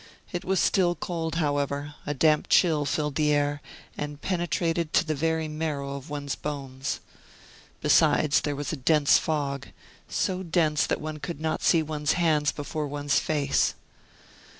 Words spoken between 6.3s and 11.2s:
bones. Besides, there was a dense fog, so dense that one